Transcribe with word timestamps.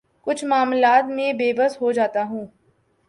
کچھ 0.27 0.43
معاملات 0.45 1.09
میں 1.09 1.31
بے 1.33 1.51
بس 1.53 1.81
ہو 1.81 1.91
جاتا 1.91 2.23
ہوں 2.23 2.45